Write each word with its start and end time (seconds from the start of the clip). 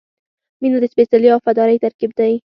•مینه 0.61 0.77
د 0.81 0.85
سپېڅلتیا 0.91 1.31
او 1.33 1.39
وفادارۍ 1.39 1.77
ترکیب 1.85 2.11
دی. 2.19 2.33